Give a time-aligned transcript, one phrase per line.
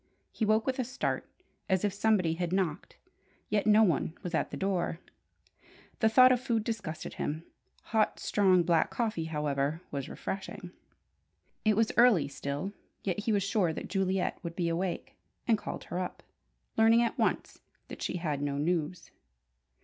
[0.31, 1.29] He woke with a start,
[1.69, 2.97] as if somebody had knocked;
[3.49, 4.97] yet no one was at the door.
[5.99, 7.43] The thought of food disgusted him;
[7.83, 10.71] hot, strong black coffee, however, was refreshing.
[11.63, 15.13] It was early still, yet he was sure that Juliet would be awake,
[15.47, 16.23] and called her up,
[16.77, 19.11] learning at once that she had no news.